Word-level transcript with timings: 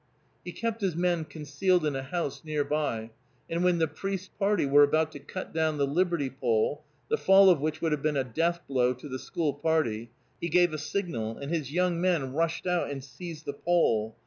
He 0.43 0.51
kept 0.51 0.81
his 0.81 0.95
men 0.95 1.25
concealed 1.25 1.85
in 1.85 1.95
a 1.95 2.01
house 2.01 2.43
near 2.43 2.63
by, 2.63 3.11
and 3.47 3.63
when 3.63 3.77
the 3.77 3.87
priest's 3.87 4.29
party 4.39 4.65
were 4.65 4.81
about 4.81 5.11
to 5.11 5.19
cut 5.19 5.53
down 5.53 5.77
the 5.77 5.85
liberty 5.85 6.27
pole, 6.27 6.83
the 7.11 7.17
fall 7.19 7.51
of 7.51 7.59
which 7.61 7.81
would 7.83 7.91
have 7.91 8.01
been 8.01 8.17
a 8.17 8.23
death 8.23 8.61
blow 8.67 8.95
to 8.95 9.07
the 9.07 9.19
school 9.19 9.53
party, 9.53 10.09
he 10.41 10.49
gave 10.49 10.73
a 10.73 10.79
signal, 10.79 11.37
and 11.37 11.51
his 11.53 11.71
young 11.71 12.01
men 12.01 12.33
rushed 12.33 12.65
out 12.65 12.89
and 12.89 13.03
seized 13.03 13.45
the 13.45 13.53
pole. 13.53 14.17